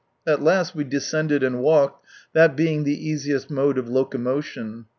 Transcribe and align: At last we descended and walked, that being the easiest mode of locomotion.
At 0.25 0.41
last 0.41 0.73
we 0.73 0.83
descended 0.83 1.43
and 1.43 1.61
walked, 1.61 2.03
that 2.33 2.55
being 2.57 2.85
the 2.85 3.07
easiest 3.07 3.51
mode 3.51 3.77
of 3.77 3.87
locomotion. 3.87 4.87